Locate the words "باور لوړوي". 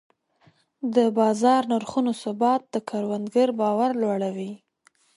3.61-4.53